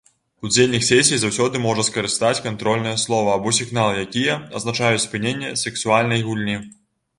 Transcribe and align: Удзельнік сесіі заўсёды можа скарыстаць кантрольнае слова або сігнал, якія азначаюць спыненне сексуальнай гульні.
Удзельнік 0.47 0.85
сесіі 0.85 1.19
заўсёды 1.23 1.61
можа 1.65 1.85
скарыстаць 1.89 2.43
кантрольнае 2.47 2.95
слова 3.03 3.37
або 3.41 3.53
сігнал, 3.59 3.93
якія 4.07 4.41
азначаюць 4.63 5.05
спыненне 5.07 5.55
сексуальнай 5.67 6.27
гульні. 6.31 6.61